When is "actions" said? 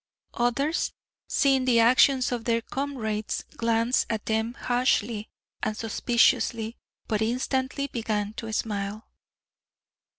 1.79-2.31